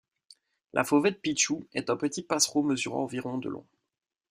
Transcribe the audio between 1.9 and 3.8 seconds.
un petit passereau mesurant environ de long.